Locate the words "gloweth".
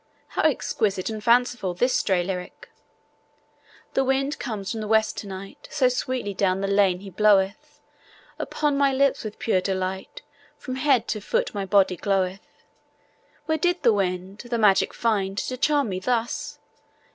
11.97-12.41